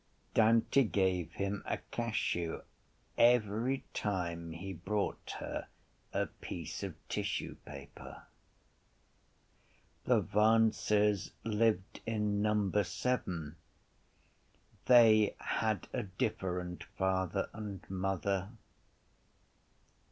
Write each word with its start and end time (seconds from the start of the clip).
Dante 0.33 0.83
gave 0.83 1.31
him 1.33 1.61
a 1.67 1.77
cachou 1.91 2.63
every 3.19 3.83
time 3.93 4.51
he 4.51 4.73
brought 4.73 5.35
her 5.37 5.67
a 6.11 6.25
piece 6.25 6.81
of 6.81 6.95
tissue 7.07 7.53
paper. 7.67 8.23
The 10.05 10.19
Vances 10.19 11.29
lived 11.43 12.01
in 12.07 12.41
number 12.41 12.83
seven. 12.83 13.57
They 14.87 15.35
had 15.39 15.87
a 15.93 16.01
different 16.01 16.83
father 16.97 17.47
and 17.53 17.87
mother. 17.87 18.49